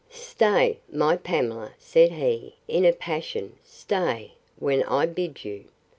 [0.09, 5.65] Stay, my Pamela, said he, in a passion; stay, when I bid you.